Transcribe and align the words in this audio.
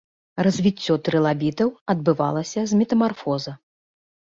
Развіццё 0.47 0.93
трылабітаў 1.11 1.69
адбывалася 1.97 2.59
з 2.75 2.85
метамарфоза. 2.85 3.61